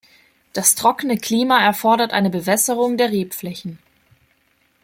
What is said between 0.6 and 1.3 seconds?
trockene